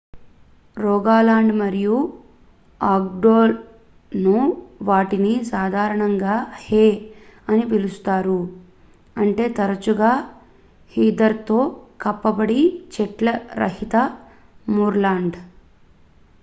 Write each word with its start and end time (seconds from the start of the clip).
"Rogaland 0.77 1.53
మరియు 1.55 1.97
ఆగ్డెర్​లో 2.81 4.37
వాటిని 4.81 5.33
సాధారణంగా 5.49 6.35
"హే" 6.61 6.85
అని 7.47 7.65
పిలుస్తారు 7.71 8.39
అంటే 9.15 9.47
తరచుగా 9.51 10.13
హీథర్​తో 10.93 11.59
కప్పబడి 11.99 12.61
చెట్ల 12.95 13.27
రహిత 13.55 13.95
మూర్లాండ్. 14.67 15.37